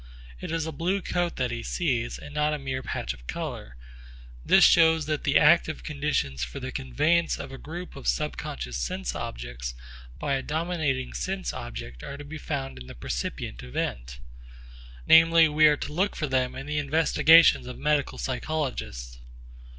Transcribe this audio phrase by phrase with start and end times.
[0.39, 3.77] It is a blue coat that he sees and not a mere patch of colour.
[4.43, 9.13] This shows that the active conditions for the conveyance of a group of subconscious sense
[9.13, 9.75] objects
[10.19, 14.17] by a dominating sense object are to be found in the percipient event.
[15.05, 19.19] Namely we are to look for them in the investigations of medical psychologists.